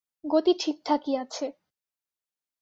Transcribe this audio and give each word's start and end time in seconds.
গতি 0.23 0.53
ঠিকঠাকই 0.59 1.13
আছে। 1.17 1.45